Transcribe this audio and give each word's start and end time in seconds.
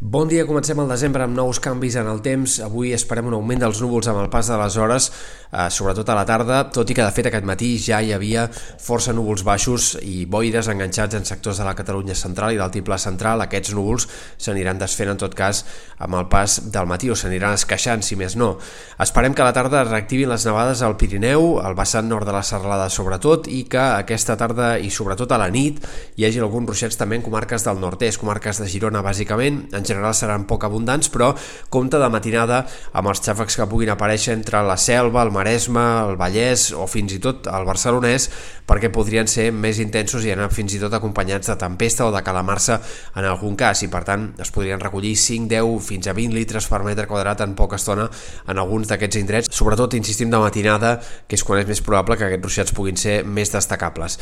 Bon 0.00 0.28
dia, 0.30 0.44
comencem 0.46 0.78
el 0.78 0.86
desembre 0.86 1.24
amb 1.26 1.34
nous 1.34 1.58
canvis 1.58 1.96
en 1.98 2.06
el 2.06 2.20
temps. 2.22 2.60
Avui 2.62 2.92
esperem 2.94 3.26
un 3.26 3.34
augment 3.34 3.64
dels 3.64 3.80
núvols 3.82 4.06
amb 4.06 4.20
el 4.20 4.28
pas 4.30 4.46
de 4.46 4.54
les 4.54 4.76
hores, 4.78 5.08
eh, 5.50 5.64
sobretot 5.74 6.08
a 6.08 6.14
la 6.14 6.22
tarda, 6.24 6.60
tot 6.70 6.88
i 6.88 6.94
que 6.94 7.02
de 7.02 7.10
fet 7.10 7.26
aquest 7.26 7.44
matí 7.44 7.72
ja 7.82 7.98
hi 7.98 8.12
havia 8.14 8.44
força 8.78 9.10
núvols 9.12 9.42
baixos 9.42 9.96
i 10.00 10.24
boires 10.24 10.68
enganxats 10.70 11.18
en 11.18 11.26
sectors 11.26 11.58
de 11.58 11.64
la 11.66 11.74
Catalunya 11.74 12.14
central 12.14 12.54
i 12.54 12.60
del 12.60 12.70
Tiple 12.70 12.96
central. 12.96 13.42
Aquests 13.42 13.74
núvols 13.74 14.06
s'aniran 14.38 14.78
desfent 14.78 15.10
en 15.10 15.18
tot 15.18 15.34
cas 15.34 15.64
amb 15.98 16.14
el 16.14 16.28
pas 16.28 16.70
del 16.70 16.86
matí 16.86 17.10
o 17.10 17.16
s'aniran 17.16 17.58
esqueixant, 17.58 18.00
si 18.00 18.14
més 18.14 18.36
no. 18.36 18.56
Esperem 19.00 19.34
que 19.34 19.42
a 19.42 19.50
la 19.50 19.52
tarda 19.52 19.82
reactivin 19.82 20.28
les 20.28 20.46
nevades 20.46 20.80
al 20.80 20.96
Pirineu, 20.96 21.58
al 21.58 21.74
vessant 21.74 22.06
nord 22.06 22.24
de 22.24 22.36
la 22.38 22.44
Serralada 22.44 22.86
sobretot, 22.88 23.50
i 23.50 23.64
que 23.64 23.82
aquesta 23.98 24.36
tarda 24.36 24.78
i 24.78 24.90
sobretot 24.90 25.32
a 25.32 25.42
la 25.42 25.50
nit 25.50 25.82
hi 26.14 26.24
hagi 26.24 26.38
alguns 26.38 26.68
ruixats 26.68 26.96
també 26.96 27.16
en 27.16 27.26
comarques 27.26 27.66
del 27.66 27.82
nord-est, 27.82 28.20
comarques 28.20 28.62
de 28.62 28.70
Girona 28.70 29.02
bàsicament, 29.02 29.64
en 29.74 29.87
general 29.88 30.14
seran 30.14 30.46
poc 30.48 30.68
abundants, 30.68 31.08
però 31.12 31.32
compta 31.72 32.00
de 32.02 32.10
matinada 32.12 32.62
amb 32.92 33.10
els 33.10 33.22
xàfecs 33.24 33.58
que 33.58 33.68
puguin 33.70 33.92
aparèixer 33.94 34.36
entre 34.36 34.62
la 34.66 34.76
Selva, 34.78 35.24
el 35.24 35.32
Maresme, 35.34 35.84
el 36.04 36.18
Vallès 36.20 36.68
o 36.76 36.86
fins 36.90 37.16
i 37.16 37.20
tot 37.24 37.48
el 37.50 37.66
Barcelonès, 37.68 38.28
perquè 38.68 38.90
podrien 38.92 39.28
ser 39.30 39.48
més 39.56 39.80
intensos 39.80 40.24
i 40.26 40.32
anar 40.34 40.50
fins 40.52 40.74
i 40.76 40.80
tot 40.82 40.92
acompanyats 40.94 41.48
de 41.48 41.56
tempesta 41.60 42.06
o 42.06 42.12
de 42.12 42.22
calamarsa 42.24 42.78
en 43.16 43.24
algun 43.24 43.56
cas, 43.56 43.82
i 43.82 43.88
per 43.88 44.04
tant 44.04 44.28
es 44.38 44.52
podrien 44.52 44.80
recollir 44.80 45.14
5, 45.16 45.48
10, 45.48 45.80
fins 45.84 46.08
a 46.10 46.14
20 46.16 46.36
litres 46.36 46.68
per 46.68 46.82
metre 46.84 47.08
quadrat 47.08 47.40
en 47.44 47.54
poca 47.56 47.78
estona 47.80 48.08
en 48.46 48.60
alguns 48.60 48.90
d'aquests 48.90 49.20
indrets, 49.22 49.52
sobretot 49.54 49.96
insistim 49.96 50.30
de 50.30 50.40
matinada, 50.42 50.98
que 51.26 51.38
és 51.38 51.44
quan 51.44 51.62
és 51.62 51.68
més 51.68 51.80
probable 51.84 52.18
que 52.18 52.28
aquests 52.28 52.44
ruixats 52.44 52.76
puguin 52.76 53.00
ser 53.00 53.22
més 53.24 53.52
destacables. 53.54 54.18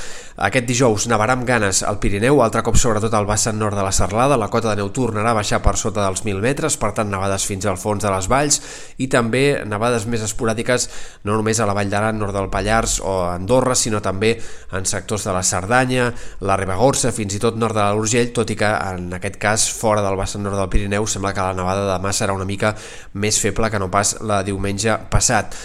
Aquest 0.49 0.69
dijous 0.69 1.09
nevarà 1.11 1.35
amb 1.37 1.47
ganes 1.49 1.83
al 1.83 1.99
Pirineu, 2.03 2.41
altre 2.45 2.63
cop 2.67 2.79
sobretot 2.79 3.15
al 3.15 3.27
vessant 3.29 3.59
nord 3.59 3.77
de 3.77 3.83
la 3.83 3.95
Serlada, 3.95 4.39
la 4.39 4.51
cota 4.53 4.71
de 4.71 4.81
neu 4.83 4.93
tornarà 4.95 5.35
a 5.35 5.41
baixar 5.41 5.56
baixar 5.57 5.63
per 5.65 5.77
sota 5.79 6.05
dels 6.05 6.23
1.000 6.25 6.41
metres, 6.43 6.77
per 6.77 6.93
tant 6.93 7.09
nevades 7.09 7.45
fins 7.47 7.67
al 7.67 7.79
fons 7.79 8.03
de 8.03 8.11
les 8.11 8.29
valls 8.29 8.61
i 8.99 9.09
també 9.09 9.63
nevades 9.65 10.07
més 10.07 10.23
esporàdiques 10.23 10.89
no 11.25 11.37
només 11.37 11.59
a 11.61 11.67
la 11.67 11.75
Vall 11.75 11.91
d'Aran, 11.91 12.19
nord 12.19 12.35
del 12.35 12.51
Pallars 12.51 13.01
o 13.01 13.29
Andorra, 13.31 13.75
sinó 13.75 14.01
també 14.01 14.37
en 14.73 14.85
sectors 14.85 15.25
de 15.25 15.33
la 15.33 15.43
Cerdanya, 15.43 16.13
la 16.41 16.57
Ribagorça, 16.57 17.13
fins 17.13 17.35
i 17.35 17.41
tot 17.41 17.57
nord 17.57 17.77
de 17.77 17.87
l'Urgell, 17.95 18.33
tot 18.33 18.51
i 18.51 18.57
que 18.57 18.69
en 18.69 19.13
aquest 19.17 19.39
cas 19.41 19.69
fora 19.71 20.05
del 20.05 20.19
vessant 20.19 20.45
nord 20.45 20.59
del 20.59 20.71
Pirineu 20.73 21.07
sembla 21.07 21.33
que 21.33 21.45
la 21.45 21.57
nevada 21.57 21.87
de 21.87 21.93
demà 21.97 22.13
serà 22.13 22.37
una 22.37 22.49
mica 22.49 22.75
més 23.15 23.41
feble 23.41 23.71
que 23.71 23.81
no 23.81 23.91
pas 23.91 24.19
la 24.23 24.43
diumenge 24.47 24.99
passat. 25.11 25.57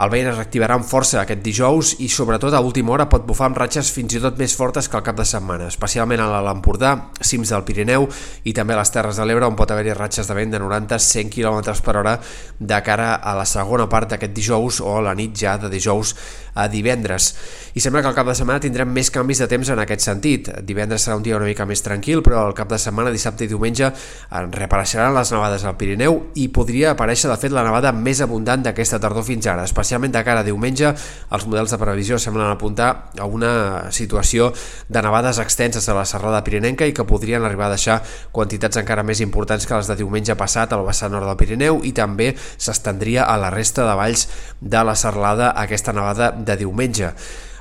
El 0.00 0.08
vent 0.08 0.30
es 0.30 0.36
reactivarà 0.38 0.78
amb 0.78 0.86
força 0.88 1.18
aquest 1.20 1.42
dijous 1.44 1.90
i 2.00 2.06
sobretot 2.08 2.54
a 2.56 2.62
última 2.64 2.94
hora 2.94 3.04
pot 3.12 3.26
bufar 3.28 3.50
amb 3.50 3.58
ratxes 3.60 3.90
fins 3.92 4.14
i 4.16 4.20
tot 4.24 4.38
més 4.40 4.54
fortes 4.56 4.86
que 4.88 4.96
el 4.96 5.04
cap 5.04 5.18
de 5.18 5.26
setmana, 5.28 5.66
especialment 5.68 6.22
a 6.24 6.40
l'Empordà, 6.46 6.94
cims 7.20 7.52
del 7.52 7.66
Pirineu 7.68 8.06
i 8.48 8.54
també 8.56 8.72
a 8.72 8.78
les 8.80 8.94
Terres 8.94 9.20
de 9.20 9.26
l'Ebre 9.28 9.44
on 9.44 9.58
pot 9.58 9.68
haver-hi 9.68 9.92
ratxes 9.98 10.30
de 10.30 10.36
vent 10.38 10.54
de 10.54 10.60
90-100 10.62 11.28
km 11.34 11.74
per 11.84 11.96
hora 12.00 12.14
de 12.16 12.78
cara 12.86 13.10
a 13.20 13.34
la 13.36 13.44
segona 13.44 13.90
part 13.92 14.14
d'aquest 14.14 14.32
dijous 14.32 14.80
o 14.80 14.94
a 14.96 15.02
la 15.04 15.12
nit 15.18 15.36
ja 15.36 15.58
de 15.60 15.68
dijous 15.68 16.14
a 16.54 16.64
divendres. 16.72 17.28
I 17.76 17.84
sembla 17.84 18.00
que 18.00 18.08
al 18.08 18.16
cap 18.16 18.26
de 18.26 18.34
setmana 18.34 18.64
tindrem 18.64 18.88
més 18.90 19.12
canvis 19.12 19.44
de 19.44 19.46
temps 19.52 19.68
en 19.70 19.84
aquest 19.84 20.02
sentit. 20.02 20.48
Divendres 20.66 21.04
serà 21.04 21.18
un 21.20 21.22
dia 21.22 21.36
una 21.36 21.46
mica 21.46 21.68
més 21.68 21.84
tranquil, 21.84 22.24
però 22.26 22.40
al 22.46 22.56
cap 22.56 22.72
de 22.72 22.80
setmana, 22.80 23.12
dissabte 23.14 23.44
i 23.44 23.52
diumenge, 23.52 23.92
reapareixeran 24.32 25.14
les 25.14 25.30
nevades 25.36 25.68
al 25.68 25.76
Pirineu 25.78 26.18
i 26.40 26.48
podria 26.48 26.96
aparèixer, 26.96 27.30
de 27.30 27.38
fet, 27.38 27.54
la 27.54 27.68
nevada 27.68 27.92
més 27.94 28.24
abundant 28.24 28.64
d'aquesta 28.64 28.98
tardor 28.98 29.28
fins 29.28 29.46
ara, 29.46 29.68
especialment 29.68 29.89
especialment 29.90 30.12
de 30.14 30.22
cara 30.22 30.44
a 30.44 30.46
diumenge, 30.46 30.92
els 31.34 31.46
models 31.50 31.72
de 31.74 31.78
previsió 31.80 32.18
semblen 32.22 32.46
apuntar 32.46 33.10
a 33.18 33.26
una 33.26 33.90
situació 33.90 34.52
de 34.88 35.02
nevades 35.02 35.40
extenses 35.42 35.88
a 35.88 35.96
la 35.96 36.06
serrada 36.06 36.44
pirinenca 36.46 36.86
i 36.86 36.94
que 36.94 37.04
podrien 37.04 37.42
arribar 37.42 37.66
a 37.66 37.74
deixar 37.74 37.98
quantitats 38.30 38.78
encara 38.78 39.02
més 39.02 39.20
importants 39.20 39.66
que 39.66 39.74
les 39.74 39.90
de 39.90 39.98
diumenge 39.98 40.38
passat 40.38 40.72
al 40.72 40.86
vessant 40.86 41.10
nord 41.10 41.26
del 41.26 41.38
Pirineu 41.40 41.82
i 41.82 41.90
també 41.96 42.36
s'estendria 42.38 43.26
a 43.26 43.36
la 43.40 43.50
resta 43.50 43.82
de 43.88 43.98
valls 43.98 44.28
de 44.60 44.84
la 44.86 44.94
serralada 44.94 45.54
aquesta 45.58 45.92
nevada 45.96 46.30
de 46.30 46.60
diumenge. 46.60 47.14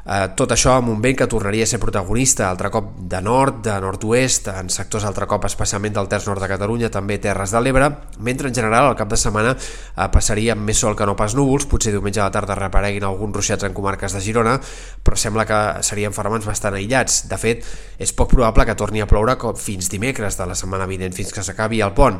Eh, 0.09 0.31
tot 0.34 0.50
això 0.56 0.72
amb 0.74 0.90
un 0.90 1.03
vent 1.03 1.20
que 1.20 1.28
tornaria 1.30 1.68
a 1.68 1.70
ser 1.70 1.78
protagonista 1.78 2.47
altre 2.50 2.72
cop 2.74 2.88
de 3.12 3.20
nord, 3.22 3.59
de 3.68 3.75
nord-oest, 3.84 4.47
en 4.50 4.72
sectors 4.74 5.06
altre 5.06 5.28
cop 5.30 5.46
especialment 5.46 5.94
del 5.94 6.09
terç 6.09 6.25
nord 6.25 6.42
de 6.42 6.50
Catalunya, 6.50 6.90
també 6.90 7.20
Terres 7.22 7.53
de 7.53 7.62
l'Ebre, 7.62 7.92
mentre 8.25 8.50
en 8.50 8.58
general 8.58 8.90
al 8.90 8.98
cap 8.98 9.12
de 9.12 9.19
setmana 9.22 9.53
eh, 9.53 10.08
passaria 10.09 10.56
amb 10.58 10.66
més 10.66 10.81
sol 10.81 10.98
que 10.98 11.06
no 11.06 11.14
pas 11.19 11.38
núvols, 11.38 11.69
potser 11.69 11.94
diumenge 11.94 12.24
a 12.24 12.25
la 12.25 12.34
tarda 12.34 12.58
repareguin 12.58 13.06
alguns 13.06 13.38
ruixats 13.38 13.69
en 13.69 13.78
comarques 13.78 14.18
de 14.18 14.25
Girona, 14.25 14.58
però 15.06 15.19
sembla 15.19 15.46
que 15.46 15.62
serien 15.86 16.16
ferments 16.16 16.50
bastant 16.50 16.80
aïllats. 16.80 17.28
De 17.30 17.38
fet, 17.38 17.68
és 18.02 18.16
poc 18.18 18.34
probable 18.34 18.66
que 18.66 18.80
torni 18.80 19.06
a 19.06 19.09
ploure 19.09 19.38
fins 19.62 19.94
dimecres 19.94 20.42
de 20.42 20.50
la 20.50 20.58
setmana 20.58 20.90
vinent, 20.90 21.14
fins 21.14 21.30
que 21.36 21.46
s'acabi 21.46 21.86
el 21.86 21.94
pont. 21.94 22.18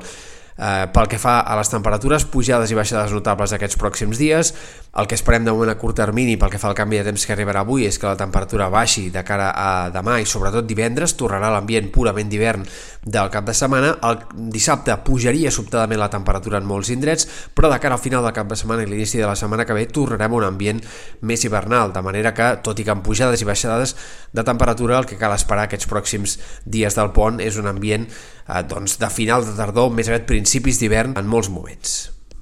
Eh, 0.60 0.88
pel 0.92 1.08
que 1.08 1.16
fa 1.16 1.40
a 1.40 1.56
les 1.56 1.70
temperatures, 1.72 2.26
pujades 2.28 2.72
i 2.74 2.76
baixades 2.76 3.14
notables 3.16 3.54
aquests 3.56 3.80
pròxims 3.80 4.20
dies. 4.20 4.52
El 5.00 5.08
que 5.08 5.16
esperem 5.16 5.46
de 5.46 5.54
moment 5.54 5.70
a 5.72 5.78
curt 5.80 5.96
termini 6.02 6.34
pel 6.36 6.50
que 6.52 6.60
fa 6.60 6.68
al 6.68 6.76
canvi 6.76 6.98
de 7.00 7.06
temps 7.08 7.24
que 7.24 7.32
arribarà 7.32 7.62
avui 7.62 7.86
és 7.88 8.00
que 8.02 8.08
la 8.10 8.18
temperatura 8.20 8.68
baixi 8.74 9.06
de 9.14 9.22
cara 9.24 9.52
a 9.56 9.70
demà 9.94 10.18
i 10.20 10.26
sobretot 10.28 10.66
divendres, 10.68 11.14
tornarà 11.16 11.52
l'ambient 11.54 11.88
purament 11.94 12.28
d'hivern 12.28 12.66
del 13.06 13.30
cap 13.32 13.46
de 13.48 13.54
setmana. 13.56 13.94
El 14.04 14.18
dissabte 14.52 14.98
pujaria 15.06 15.54
sobtadament 15.54 16.02
la 16.02 16.10
temperatura 16.12 16.60
en 16.60 16.68
molts 16.68 16.90
indrets, 16.92 17.30
però 17.56 17.70
de 17.72 17.78
cara 17.80 17.96
al 17.96 18.04
final 18.04 18.26
del 18.26 18.36
cap 18.36 18.50
de 18.50 18.58
setmana 18.60 18.84
i 18.84 18.90
l'inici 18.90 19.22
de 19.22 19.30
la 19.30 19.38
setmana 19.40 19.64
que 19.64 19.78
ve 19.78 19.86
tornarem 19.88 20.34
a 20.34 20.42
un 20.42 20.48
ambient 20.50 20.82
més 21.22 21.46
hivernal, 21.46 21.94
de 21.96 22.04
manera 22.04 22.34
que, 22.34 22.50
tot 22.66 22.82
i 22.82 22.84
que 22.84 22.92
amb 22.92 23.06
pujades 23.06 23.40
i 23.40 23.48
baixades 23.48 23.96
de 24.34 24.44
temperatura, 24.44 25.00
el 25.00 25.08
que 25.08 25.22
cal 25.22 25.38
esperar 25.38 25.70
aquests 25.70 25.88
pròxims 25.88 26.36
dies 26.66 27.00
del 27.00 27.14
pont 27.16 27.40
és 27.40 27.62
un 27.62 27.72
ambient 27.72 28.10
eh, 28.50 28.64
doncs, 28.68 28.98
de 29.00 29.10
final 29.14 29.46
de 29.46 29.56
tardor, 29.58 29.94
més 29.94 30.10
aviat 30.10 30.28
principis 30.50 30.80
d'hivern 30.82 31.12
en 31.20 31.28
molts 31.30 31.48
moments. 31.54 32.19